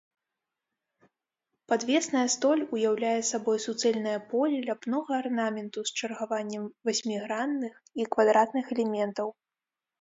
[1.73, 9.27] Падвесная столь уяўляе сабой суцэльнае поле ляпнога арнаменту з чаргаваннем васьмігранных і квадратных элементаў.